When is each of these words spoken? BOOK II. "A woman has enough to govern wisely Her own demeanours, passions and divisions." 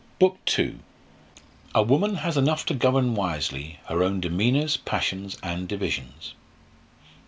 BOOK 0.17 0.39
II. 0.57 0.79
"A 1.75 1.83
woman 1.83 2.15
has 2.15 2.35
enough 2.35 2.65
to 2.65 2.73
govern 2.73 3.13
wisely 3.13 3.79
Her 3.85 4.01
own 4.01 4.19
demeanours, 4.19 4.75
passions 4.75 5.37
and 5.43 5.67
divisions." 5.67 6.33